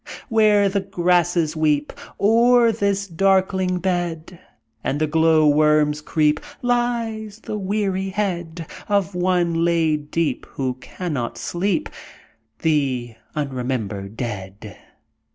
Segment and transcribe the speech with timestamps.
[0.29, 4.39] "Where the grasses weep O'er his darkling bed,
[4.83, 11.37] And the glow worms creep, Lies the weary head Of one laid deep, who cannot
[11.37, 11.87] sleep:
[12.63, 14.75] The unremembered dead."